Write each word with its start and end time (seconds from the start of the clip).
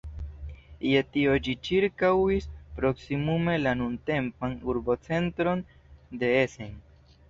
Je 0.91 1.03
tio 1.17 1.35
ĝi 1.47 1.55
ĉirkaŭis 1.67 2.49
proksimume 2.81 3.61
la 3.63 3.77
nuntempan 3.85 4.59
urbocentron 4.77 5.67
de 6.21 6.39
Essen. 6.45 6.79